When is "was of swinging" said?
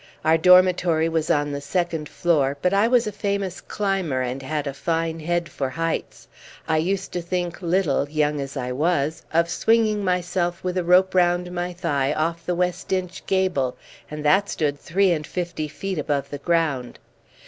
8.71-10.03